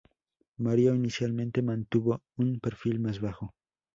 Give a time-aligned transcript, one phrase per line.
[0.57, 3.53] Mario inicialmente mantuvo un perfil más bajo.